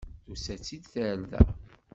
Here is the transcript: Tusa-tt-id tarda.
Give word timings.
Tusa-tt-id 0.23 0.83
tarda. 0.93 1.39